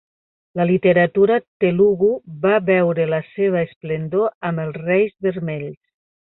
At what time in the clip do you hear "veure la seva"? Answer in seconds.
2.71-3.61